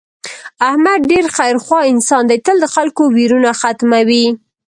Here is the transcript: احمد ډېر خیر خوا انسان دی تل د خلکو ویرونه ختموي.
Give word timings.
احمد 0.67 0.99
ډېر 1.11 1.25
خیر 1.37 1.55
خوا 1.63 1.79
انسان 1.93 2.23
دی 2.29 2.37
تل 2.45 2.57
د 2.61 2.65
خلکو 2.75 3.03
ویرونه 3.15 3.49
ختموي. 3.61 4.25